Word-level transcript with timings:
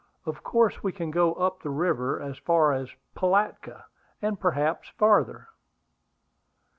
Of 0.25 0.41
course 0.41 0.81
we 0.81 0.91
can 0.91 1.11
go 1.11 1.35
up 1.35 1.61
the 1.61 1.69
river 1.69 2.19
as 2.19 2.39
far 2.39 2.73
as 2.73 2.89
Pilatka, 3.15 3.85
and 4.19 4.39
perhaps 4.39 4.89
farther." 4.97 5.49